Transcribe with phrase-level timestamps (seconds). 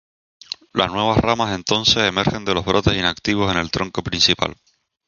[0.73, 4.55] Las nuevas ramas entonces emergen de los brotes inactivos en el tronco principal.